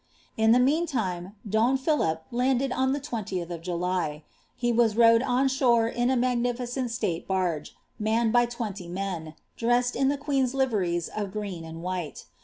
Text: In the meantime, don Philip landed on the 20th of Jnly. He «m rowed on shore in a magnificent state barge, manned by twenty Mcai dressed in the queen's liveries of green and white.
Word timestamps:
In 0.35 0.51
the 0.51 0.57
meantime, 0.57 1.35
don 1.47 1.77
Philip 1.77 2.25
landed 2.31 2.71
on 2.71 2.91
the 2.91 2.99
20th 2.99 3.51
of 3.51 3.61
Jnly. 3.61 4.23
He 4.55 4.71
«m 4.71 4.77
rowed 4.95 5.21
on 5.21 5.47
shore 5.47 5.87
in 5.87 6.09
a 6.09 6.15
magnificent 6.15 6.89
state 6.89 7.27
barge, 7.27 7.75
manned 7.99 8.33
by 8.33 8.47
twenty 8.47 8.89
Mcai 8.89 9.35
dressed 9.55 9.95
in 9.95 10.07
the 10.09 10.17
queen's 10.17 10.55
liveries 10.55 11.07
of 11.07 11.31
green 11.31 11.63
and 11.63 11.83
white. 11.83 12.25